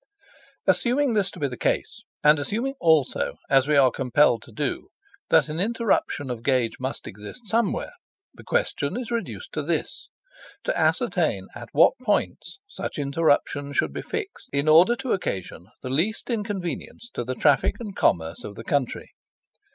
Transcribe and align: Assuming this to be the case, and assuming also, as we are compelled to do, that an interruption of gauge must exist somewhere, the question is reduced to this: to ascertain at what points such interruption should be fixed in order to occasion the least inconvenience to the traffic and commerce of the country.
Assuming 0.65 1.13
this 1.13 1.29
to 1.29 1.39
be 1.39 1.47
the 1.47 1.55
case, 1.55 2.01
and 2.23 2.39
assuming 2.39 2.73
also, 2.79 3.35
as 3.51 3.67
we 3.67 3.77
are 3.77 3.91
compelled 3.91 4.41
to 4.41 4.51
do, 4.51 4.87
that 5.29 5.47
an 5.47 5.59
interruption 5.59 6.31
of 6.31 6.41
gauge 6.41 6.79
must 6.79 7.05
exist 7.05 7.45
somewhere, 7.47 7.91
the 8.33 8.43
question 8.43 8.97
is 8.97 9.11
reduced 9.11 9.51
to 9.51 9.61
this: 9.61 10.09
to 10.63 10.75
ascertain 10.75 11.49
at 11.53 11.69
what 11.71 11.93
points 12.01 12.57
such 12.67 12.97
interruption 12.97 13.73
should 13.73 13.93
be 13.93 14.01
fixed 14.01 14.49
in 14.51 14.67
order 14.67 14.95
to 14.95 15.11
occasion 15.13 15.67
the 15.83 15.89
least 15.91 16.31
inconvenience 16.31 17.11
to 17.13 17.23
the 17.23 17.35
traffic 17.35 17.75
and 17.79 17.95
commerce 17.95 18.43
of 18.43 18.55
the 18.55 18.63
country. 18.63 19.11